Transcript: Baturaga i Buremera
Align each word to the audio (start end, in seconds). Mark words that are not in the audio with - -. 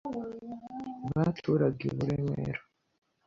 Baturaga 1.15 1.81
i 1.89 1.91
Buremera 1.95 2.61